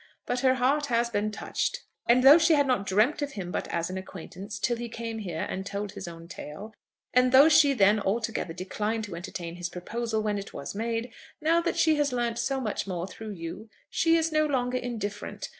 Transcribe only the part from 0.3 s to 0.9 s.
her heart